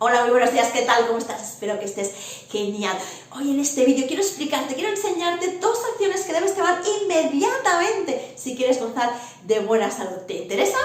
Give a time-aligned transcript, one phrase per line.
[0.00, 1.08] Hola, muy buenos días, ¿qué tal?
[1.08, 1.42] ¿Cómo estás?
[1.42, 2.12] Espero que estés
[2.48, 2.96] genial.
[3.36, 8.54] Hoy en este vídeo quiero explicarte, quiero enseñarte dos acciones que debes tomar inmediatamente si
[8.54, 9.10] quieres gozar
[9.42, 10.18] de buena salud.
[10.24, 10.78] ¿Te interesa?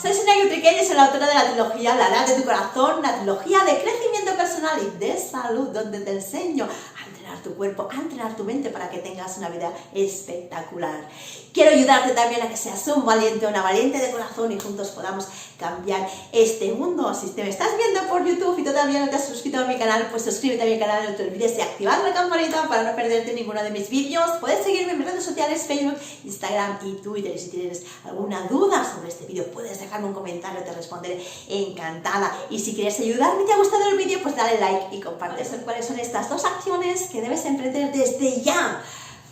[0.00, 3.14] Soy Sonia Gutriquelli, soy la autora de la trilogía La Edad de tu Corazón, una
[3.14, 7.94] trilogía de crecimiento personal y de salud, donde te enseño a entrenar tu cuerpo, a
[7.94, 11.08] entrenar tu mente para que tengas una vida espectacular.
[11.52, 15.28] Quiero ayudarte también a que seas un valiente, una valiente de corazón y juntos podamos
[15.58, 17.14] cambiar este mundo.
[17.14, 19.78] Si te me estás viendo por YouTube y todavía no te has suscrito a mi
[19.78, 22.96] canal, pues suscríbete a mi canal, no te olvides de activar la campanita para no
[22.96, 24.30] perderte ninguno de mis vídeos.
[24.40, 27.34] Puedes seguirme en mis redes sociales, Facebook, Instagram y Twitter.
[27.34, 32.34] Y si tienes alguna duda sobre este vídeo, puedes dejarme un comentario, te responderé encantada.
[32.50, 35.42] Y si quieres ayudarme y te ha gustado el vídeo, pues dale like y comparte.
[35.64, 38.82] ¿Cuáles son estas dos acciones que debes emprender desde ya?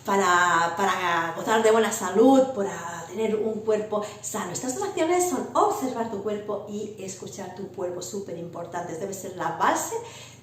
[0.04, 4.52] para, gozar de buena salud, para tener un cuerpo sano.
[4.52, 9.00] Estas dos acciones son observar tu cuerpo y escuchar tu cuerpo, súper importantes.
[9.00, 9.94] Debe ser la base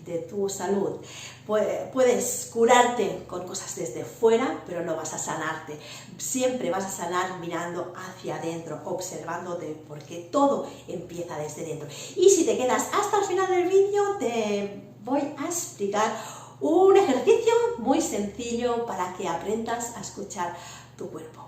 [0.06, 0.98] de tu salud.
[1.46, 5.78] Puedes curarte con cosas desde fuera, pero no vas a sanarte.
[6.18, 11.88] Siempre vas a sanar mirando hacia adentro, observándote, porque todo empieza desde dentro.
[12.16, 16.14] Y si te quedas hasta el final del vídeo, te voy a explicar
[16.60, 20.56] un ejercicio muy sencillo para que aprendas a escuchar
[20.98, 21.48] tu cuerpo.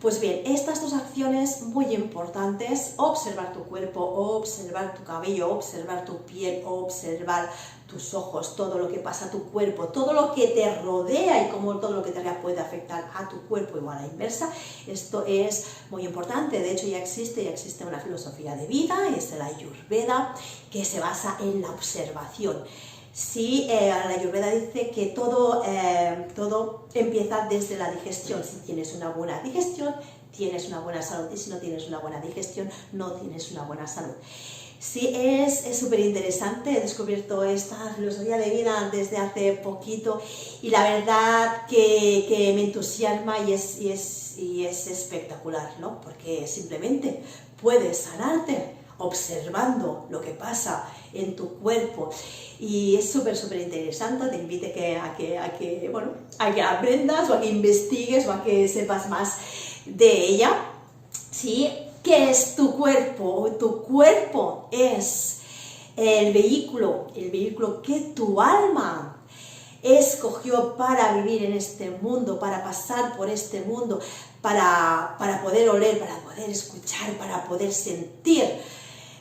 [0.00, 6.18] Pues bien, estas dos acciones muy importantes, observar tu cuerpo, observar tu cabello, observar tu
[6.18, 7.50] piel, observar
[7.88, 11.50] tus ojos, todo lo que pasa a tu cuerpo, todo lo que te rodea y
[11.50, 14.52] cómo todo lo que te rodea puede afectar a tu cuerpo igual a la inversa.
[14.86, 19.32] Esto es muy importante, de hecho ya existe, ya existe una filosofía de vida, es
[19.32, 20.32] la Ayurveda,
[20.70, 22.62] que se basa en la observación.
[23.12, 28.42] Sí, eh, la Ayurveda dice que todo, eh, todo empieza desde la digestión.
[28.44, 29.94] Si tienes una buena digestión,
[30.36, 31.28] tienes una buena salud.
[31.32, 34.14] Y si no tienes una buena digestión, no tienes una buena salud.
[34.78, 40.22] Sí, es súper interesante, he descubierto esta filosofía de vida desde hace poquito
[40.62, 46.00] y la verdad que, que me entusiasma y es, y, es, y es espectacular, ¿no?
[46.00, 47.24] Porque simplemente
[47.60, 52.10] puedes sanarte observando lo que pasa en tu cuerpo
[52.58, 56.62] y es súper, súper interesante, te invite que, a, que, a, que, bueno, a que
[56.62, 59.36] aprendas o a que investigues o a que sepas más
[59.86, 60.50] de ella.
[61.30, 61.70] ¿Sí?
[62.02, 63.48] ¿Qué es tu cuerpo?
[63.58, 65.38] Tu cuerpo es
[65.96, 69.24] el vehículo, el vehículo que tu alma
[69.82, 74.00] escogió para vivir en este mundo, para pasar por este mundo,
[74.42, 78.44] para, para poder oler, para poder escuchar, para poder sentir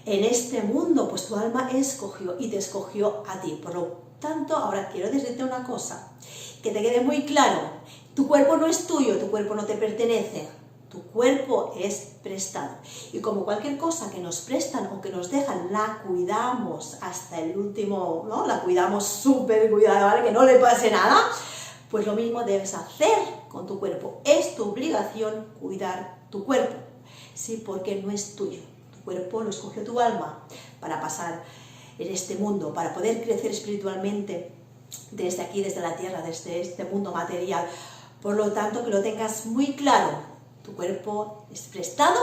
[0.08, 3.60] en este mundo, pues tu alma escogió y te escogió a ti.
[3.62, 6.14] Por lo tanto, ahora quiero decirte una cosa,
[6.64, 7.60] que te quede muy claro,
[8.16, 10.48] tu cuerpo no es tuyo, tu cuerpo no te pertenece,
[10.90, 12.78] tu cuerpo es prestado.
[13.12, 17.58] Y como cualquier cosa que nos prestan o que nos dejan, la cuidamos hasta el
[17.58, 18.48] último, ¿no?
[18.48, 20.24] La cuidamos súper cuidada, ¿vale?
[20.24, 21.18] Que no le pase nada.
[21.92, 23.18] Pues lo mismo debes hacer
[23.50, 24.22] con tu cuerpo.
[24.24, 26.76] Es tu obligación cuidar tu cuerpo,
[27.36, 27.62] ¿sí?
[27.66, 28.77] Porque no es tuyo
[29.08, 30.44] cuerpo lo escogió tu alma
[30.82, 31.42] para pasar
[31.98, 34.52] en este mundo, para poder crecer espiritualmente
[35.12, 37.66] desde aquí, desde la tierra, desde este mundo material.
[38.22, 40.10] Por lo tanto, que lo tengas muy claro,
[40.62, 42.20] tu cuerpo es prestado,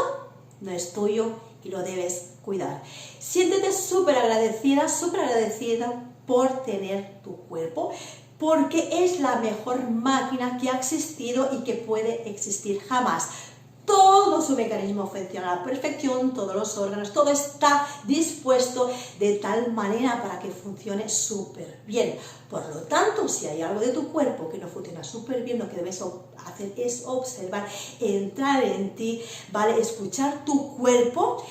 [0.61, 1.31] no es tuyo
[1.63, 2.83] y lo debes cuidar.
[3.19, 7.93] Siéntete súper agradecida, súper agradecida por tener tu cuerpo,
[8.39, 13.31] porque es la mejor máquina que ha existido y que puede existir jamás
[13.85, 19.73] todo su mecanismo funciona a la perfección, todos los órganos, todo está dispuesto de tal
[19.73, 22.17] manera para que funcione súper bien.
[22.49, 25.69] Por lo tanto, si hay algo de tu cuerpo que no funciona súper bien, lo
[25.69, 26.03] que debes
[26.47, 27.67] hacer es observar,
[28.01, 29.23] entrar en ti,
[29.53, 29.81] ¿vale?
[29.81, 31.45] Escuchar tu cuerpo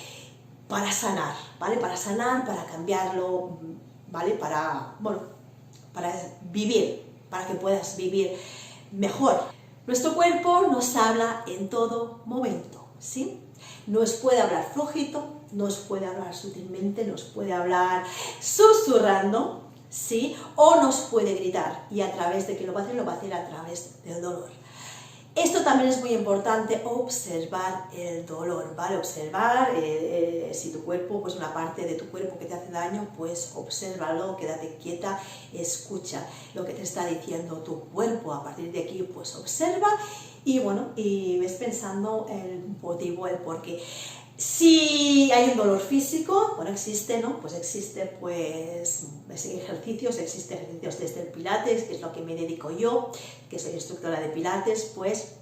[0.67, 1.77] para sanar, ¿vale?
[1.77, 3.59] Para sanar, para cambiarlo,
[4.11, 4.31] ¿vale?
[4.31, 5.21] Para, bueno,
[5.93, 6.11] para
[6.51, 8.37] vivir, para que puedas vivir
[8.91, 9.52] mejor.
[9.85, 13.41] Nuestro cuerpo nos habla en todo momento, ¿sí?
[13.85, 18.05] Nos puede hablar flojito, nos puede hablar sutilmente, nos puede hablar
[18.39, 20.37] susurrando, ¿sí?
[20.55, 23.13] O nos puede gritar y a través de que lo va a hacer, lo va
[23.13, 24.62] a hacer a través del dolor.
[25.35, 28.97] Esto también es muy importante, observar el dolor, ¿vale?
[28.97, 32.71] Observar eh, eh, si tu cuerpo, pues una parte de tu cuerpo que te hace
[32.71, 35.19] daño, pues obsérvalo, quédate quieta,
[35.51, 38.31] escucha lo que te está diciendo tu cuerpo.
[38.31, 39.87] A partir de aquí, pues observa
[40.45, 43.81] y bueno, y ves pensando el motivo, el porqué.
[44.43, 47.37] Si hay un dolor físico, bueno, existe, ¿no?
[47.37, 52.69] Pues existe, pues, ejercicios, existen ejercicios desde el Pilates, que es lo que me dedico
[52.69, 53.11] yo,
[53.49, 55.35] que soy instructora de Pilates, pues,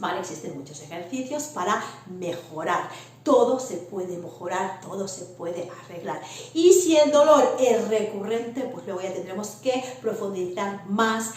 [0.00, 2.90] vale, existen muchos ejercicios para mejorar
[3.26, 6.22] todo se puede mejorar, todo se puede arreglar.
[6.54, 11.32] Y si el dolor es recurrente, pues luego ya tendremos que profundizar más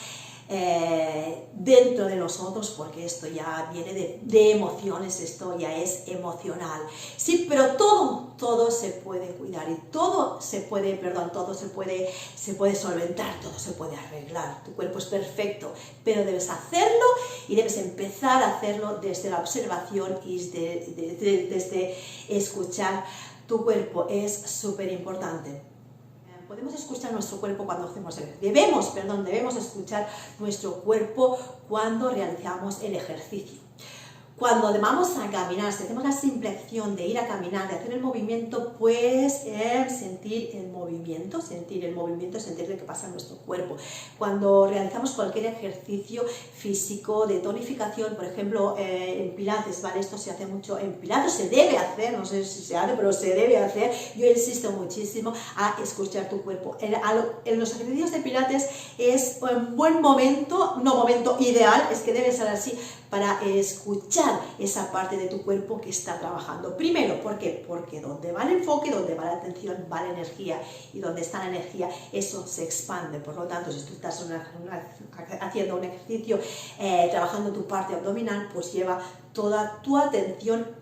[0.51, 6.81] eh, dentro de nosotros, porque esto ya viene de, emociones, esto ya es emocional.
[7.17, 12.09] Sí, pero todo, todo se puede cuidar y todo se puede, perdón, todo se puede,
[12.35, 14.63] se puede solventar, todo se puede arreglar.
[14.63, 15.71] Tu cuerpo es perfecto,
[16.03, 17.05] pero debes hacerlo
[17.47, 21.95] y debes empezar a hacerlo desde la observación y desde
[22.27, 23.05] escuchar
[23.47, 24.07] tu cuerpo.
[24.09, 25.68] Es súper importante
[26.49, 30.09] podemos escuchar nuestro cuerpo cuando hacemos el debemos, perdón, debemos escuchar
[30.39, 31.37] nuestro cuerpo
[31.69, 33.68] cuando realizamos el ejercicio.
[34.39, 37.91] Cuando vamos a caminar, si hacemos la simple acción de ir a caminar, de hacer
[37.91, 39.41] el movimiento, pues
[39.89, 43.75] sentir el movimiento, sentir el movimiento, sentir lo que pasa en nuestro cuerpo.
[44.17, 46.23] Cuando realizamos cualquier ejercicio
[46.55, 49.99] físico de tonificación, por ejemplo, eh, en pilates, ¿vale?
[49.99, 53.11] Esto se hace mucho en pilates, se debe hacer, no sé si se hace, pero
[53.11, 53.91] se debe hacer.
[54.15, 56.77] Yo insisto muchísimo a escuchar tu cuerpo.
[56.79, 56.95] En,
[57.43, 62.31] en los ejercicios de pilates es un buen momento, no momento ideal, es que debe
[62.31, 66.75] ser así, para escuchar esa parte de tu cuerpo que está trabajando.
[66.75, 67.63] Primero, ¿por qué?
[67.67, 70.61] Porque donde va el enfoque, donde va la atención, va la energía
[70.93, 73.19] y donde está la energía, eso se expande.
[73.19, 74.25] Por lo tanto, si tú estás
[75.41, 76.39] haciendo un ejercicio,
[76.79, 78.99] eh, trabajando tu parte abdominal, pues lleva
[79.33, 80.79] toda tu atención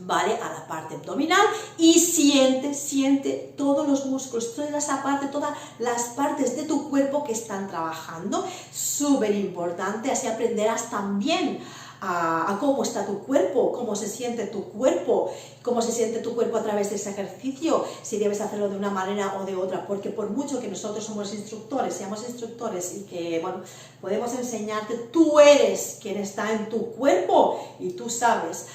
[0.00, 0.34] ¿vale?
[0.34, 1.46] A la parte abdominal
[1.78, 7.24] y siente, siente todos los músculos, toda esa parte, todas las partes de tu cuerpo
[7.24, 8.44] que están trabajando.
[8.72, 11.60] Súper importante, así aprenderás también
[12.04, 15.32] a, cómo está tu cuerpo, cómo se siente tu cuerpo,
[15.62, 18.90] cómo se siente tu cuerpo a través de ese ejercicio, si debes hacerlo de una
[18.90, 23.38] manera o de otra, porque por mucho que nosotros somos instructores, seamos instructores y que,
[23.40, 23.58] bueno,
[24.00, 28.66] podemos enseñarte, tú eres quien está en tu cuerpo y tú sabes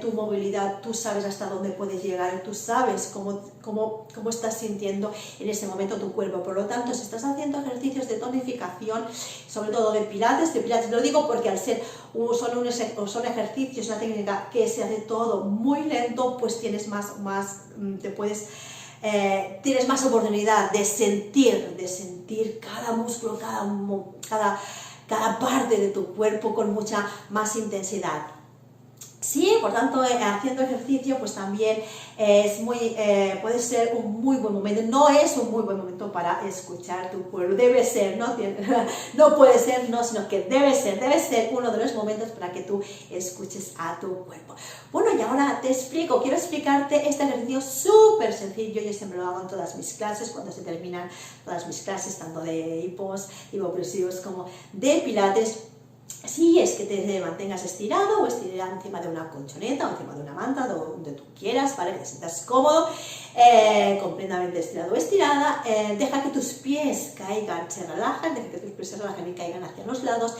[0.00, 5.12] Tu movilidad, tú sabes hasta dónde puedes llegar, tú sabes cómo, cómo, cómo estás sintiendo
[5.38, 6.42] en ese momento tu cuerpo.
[6.42, 9.04] Por lo tanto, si estás haciendo ejercicios de tonificación,
[9.46, 11.82] sobre todo de pilates, de pilates, lo digo porque al ser
[12.14, 17.64] un, son ejercicios, una técnica que se hace todo muy lento, pues tienes más, más
[17.76, 18.46] mm, te puedes...
[19.02, 23.70] Eh, tienes más oportunidad de sentir, de sentir cada músculo, cada,
[24.28, 24.60] cada,
[25.06, 28.37] cada parte de tu cuerpo con mucha más intensidad.
[29.28, 31.82] Sí, por tanto, eh, haciendo ejercicio, pues también
[32.16, 34.80] es muy, eh, puede ser un muy buen momento.
[34.80, 37.54] No es un muy buen momento para escuchar tu cuerpo.
[37.54, 38.34] Debe ser, no,
[39.14, 42.52] no puede ser, no, sino que debe ser, debe ser uno de los momentos para
[42.52, 42.80] que tú
[43.10, 44.54] escuches a tu cuerpo.
[44.92, 48.80] Bueno, y ahora te explico, quiero explicarte este ejercicio súper sencillo.
[48.80, 51.10] Yo siempre lo hago en todas mis clases, cuando se terminan
[51.44, 55.68] todas mis clases, tanto de hipos, hipopresivos como de pilates
[56.24, 60.22] si es que te mantengas estirado o estirado encima de una colchoneta o encima de
[60.22, 61.92] una manta, donde tú quieras, ¿vale?
[61.92, 62.88] Que te sientas cómodo,
[63.34, 68.58] eh, completamente estirado o estirada, eh, deja que tus pies caigan, se relajan, deja que
[68.58, 70.34] tus pies se relajen y caigan hacia los lados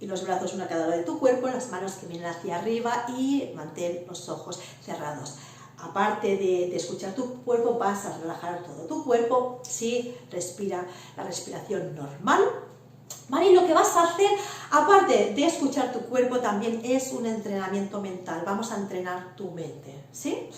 [0.00, 2.58] y los brazos uno a cada lado de tu cuerpo, las manos que vienen hacia
[2.58, 5.36] arriba y mantén los ojos cerrados.
[5.78, 10.86] Aparte de, de, escuchar tu cuerpo, vas a relajar todo tu cuerpo, sí, respira
[11.16, 12.40] la respiración normal,
[13.42, 14.30] y lo que vas a hacer,
[14.70, 18.42] aparte de escuchar tu cuerpo, también es un entrenamiento mental.
[18.44, 20.48] Vamos a entrenar tu mente, ¿sí?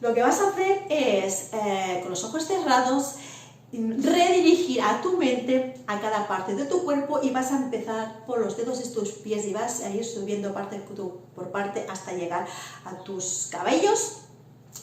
[0.00, 3.14] Lo que vas a hacer es, eh, con los ojos cerrados,
[3.72, 8.40] redirigir a tu mente a cada parte de tu cuerpo y vas a empezar por
[8.40, 10.82] los dedos de tus pies y vas a ir subiendo parte
[11.34, 12.46] por parte hasta llegar
[12.84, 14.21] a tus cabellos,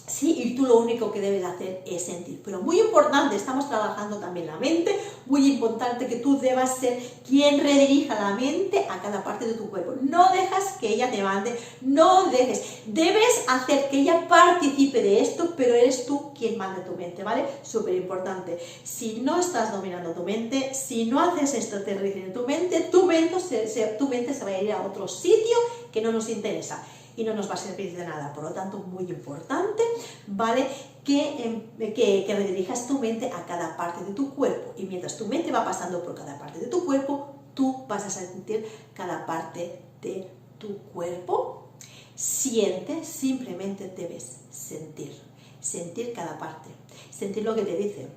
[0.09, 2.41] Sí, y tú lo único que debes hacer es sentir.
[2.43, 7.59] Pero muy importante, estamos trabajando también la mente, muy importante que tú debas ser quien
[7.59, 9.93] redirija la mente a cada parte de tu cuerpo.
[10.01, 12.81] No dejas que ella te mande, no dejes.
[12.87, 17.45] Debes hacer que ella participe de esto, pero eres tú quien manda tu mente, ¿vale?
[17.61, 18.59] Súper importante.
[18.83, 23.05] Si no estás dominando tu mente, si no haces esto, te en tu mente, tu
[23.05, 25.57] mente, se, tu mente se va a ir a otro sitio
[25.91, 26.83] que no nos interesa
[27.15, 28.33] y no nos va a servir de nada.
[28.33, 29.83] Por lo tanto, muy importante,
[30.27, 30.67] ¿vale?
[31.03, 34.73] Que, em, que, que redirijas tu mente a cada parte de tu cuerpo.
[34.77, 38.09] Y mientras tu mente va pasando por cada parte de tu cuerpo, tú vas a
[38.09, 41.69] sentir cada parte de tu cuerpo.
[42.15, 45.13] Siente, simplemente debes sentir.
[45.59, 46.69] Sentir cada parte.
[47.11, 48.07] Sentir lo que te dice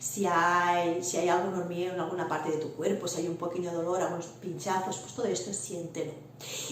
[0.00, 3.36] si hay, si hay algo hormigueo en alguna parte de tu cuerpo, si hay un
[3.36, 6.12] pequeño dolor, algunos pinchazos, pues todo esto siéntelo.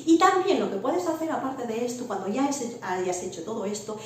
[0.06, 2.48] Y también lo que puedes hacer aparte de esto, cuando ya
[2.82, 3.98] hayas hecho todo esto,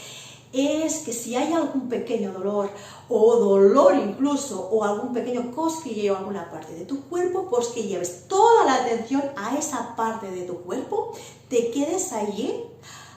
[0.53, 2.69] es que si hay algún pequeño dolor
[3.09, 7.85] o dolor incluso o algún pequeño cosquilleo en alguna parte de tu cuerpo, pues que
[7.85, 11.13] lleves toda la atención a esa parte de tu cuerpo,
[11.49, 12.65] te quedes allí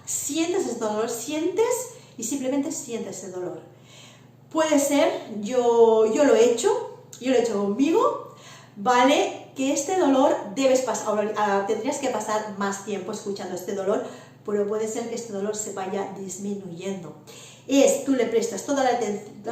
[0.05, 3.74] sientes ese dolor, sientes y simplemente sientes ese dolor.
[4.55, 6.69] Puede ser, yo, yo lo he hecho,
[7.19, 8.33] yo lo he hecho conmigo,
[8.77, 9.51] ¿vale?
[9.53, 14.05] Que este dolor debes pasar, ah, tendrías que pasar más tiempo escuchando este dolor,
[14.45, 17.17] pero puede ser que este dolor se vaya disminuyendo.
[17.67, 18.91] Es, tú le prestas toda la,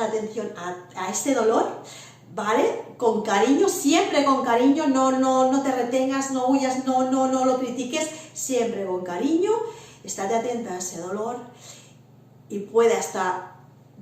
[0.05, 1.67] atención a, este dolor,
[2.33, 2.63] ¿vale?
[2.95, 7.43] Con cariño, siempre con cariño, no, no, no te retengas, no huyas, no, no, no
[7.43, 9.51] lo critiques, siempre con cariño,
[10.01, 11.41] estate atenta a ese dolor
[12.47, 13.52] y puede hasta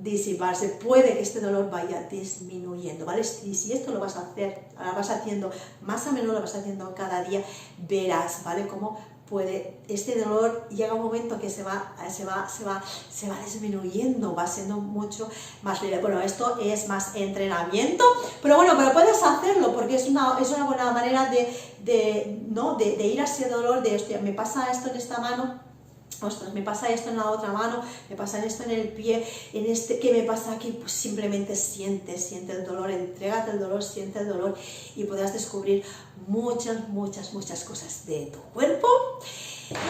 [0.01, 3.21] disiparse, puede que este dolor vaya disminuyendo, ¿vale?
[3.45, 6.55] Y si esto lo vas a hacer, lo vas haciendo más a menudo, lo vas
[6.55, 7.43] haciendo cada día,
[7.87, 8.67] verás, ¿vale?
[8.67, 8.97] Cómo
[9.29, 13.37] puede, este dolor llega un momento que se va, se va, se va, se va
[13.45, 15.29] disminuyendo, va siendo mucho
[15.61, 15.99] más libre.
[15.99, 18.03] Bueno, esto es más entrenamiento,
[18.41, 21.47] pero bueno, pero puedes hacerlo porque es una, es una buena manera de,
[21.83, 22.75] de, ¿no?
[22.75, 25.70] de, de ir a ese dolor, de, esto, me pasa esto en esta mano,
[26.21, 29.65] ostras, me pasa esto en la otra mano, me pasa esto en el pie, en
[29.65, 30.77] este, ¿qué me pasa aquí?
[30.79, 34.55] Pues simplemente siente, siente el dolor, entrégate el dolor, siente el dolor
[34.95, 35.83] y podrás descubrir
[36.27, 38.87] muchas, muchas, muchas cosas de tu cuerpo.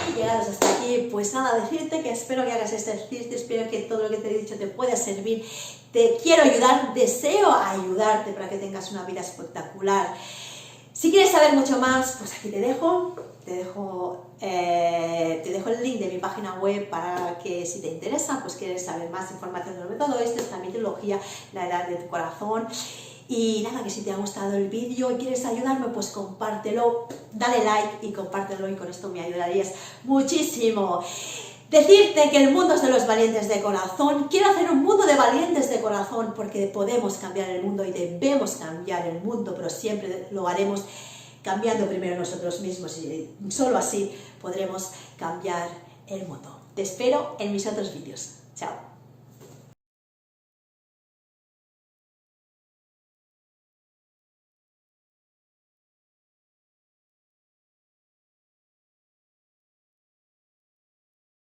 [0.10, 3.80] Y llegados hasta aquí, pues nada, decirte que espero que hagas este ejercicio, espero que
[3.82, 5.44] todo lo que te he dicho te pueda servir.
[5.92, 10.16] Te quiero ayudar, deseo ayudarte para que tengas una vida espectacular.
[10.94, 15.82] Si quieres saber mucho más, pues aquí te dejo, te dejo, eh, te dejo el
[15.82, 19.76] link de mi página web para que si te interesa, pues quieres saber más información
[19.76, 21.20] sobre todo esto, esta mitología,
[21.54, 22.68] la edad de tu corazón.
[23.28, 27.64] Y nada, que si te ha gustado el vídeo y quieres ayudarme, pues compártelo, dale
[27.64, 29.72] like y compártelo y con esto me ayudarías
[30.04, 31.02] muchísimo.
[31.70, 34.28] Decirte que el mundo es de los valientes de corazón.
[34.30, 38.58] Quiero hacer un mundo de valientes de corazón porque podemos cambiar el mundo y debemos
[38.58, 40.84] cambiar el mundo, pero siempre lo haremos
[41.44, 45.70] cambiando primero nosotros mismos y solo así podremos cambiar
[46.08, 46.60] el mundo.
[46.76, 48.36] Te espero en mis otros vídeos.
[48.56, 48.91] Chao.